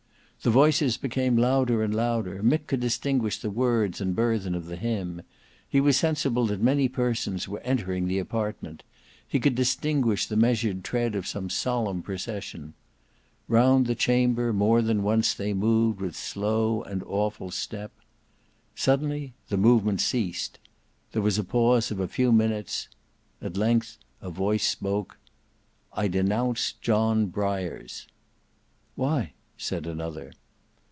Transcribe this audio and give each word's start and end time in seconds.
The 0.43 0.49
voices 0.49 0.97
became 0.97 1.37
louder 1.37 1.83
and 1.83 1.93
louder; 1.93 2.41
Mick 2.41 2.65
could 2.65 2.79
distinguish 2.79 3.37
the 3.37 3.51
words 3.51 4.01
and 4.01 4.15
burthen 4.15 4.55
of 4.55 4.65
the 4.65 4.75
hymn; 4.75 5.21
he 5.69 5.79
was 5.79 5.97
sensible 5.97 6.47
that 6.47 6.59
many 6.59 6.87
persons 6.89 7.47
were 7.47 7.59
entering 7.59 8.07
the 8.07 8.17
apartment; 8.17 8.81
he 9.27 9.39
could 9.39 9.53
distinguish 9.53 10.25
the 10.25 10.35
measured 10.35 10.83
tread 10.83 11.13
of 11.13 11.27
some 11.27 11.51
solemn 11.51 12.01
procession. 12.01 12.73
Round 13.47 13.85
the 13.85 13.93
chamber, 13.93 14.51
more 14.51 14.81
than 14.81 15.03
once, 15.03 15.35
they 15.35 15.53
moved 15.53 16.01
with 16.01 16.15
slow 16.15 16.81
and 16.81 17.03
awful 17.03 17.51
step. 17.51 17.91
Suddenly 18.73 19.35
that 19.49 19.57
movement 19.57 20.01
ceased; 20.01 20.57
there 21.11 21.21
was 21.21 21.37
a 21.37 21.43
pause 21.43 21.91
of 21.91 21.99
a 21.99 22.07
few 22.07 22.31
minutes; 22.31 22.87
at 23.43 23.57
length 23.57 23.99
a 24.21 24.31
voice 24.31 24.65
spoke. 24.67 25.19
"I 25.93 26.07
denounce 26.07 26.71
John 26.81 27.27
Briars." 27.27 28.07
"Why?" 28.95 29.33
said 29.63 29.85
another. 29.85 30.31